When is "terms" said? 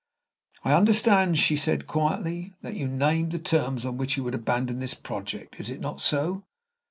3.37-3.85